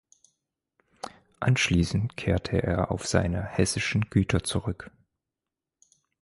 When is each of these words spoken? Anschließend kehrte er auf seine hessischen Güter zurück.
Anschließend 1.39 2.17
kehrte 2.17 2.57
er 2.63 2.89
auf 2.89 3.05
seine 3.05 3.43
hessischen 3.43 4.09
Güter 4.09 4.43
zurück. 4.43 4.89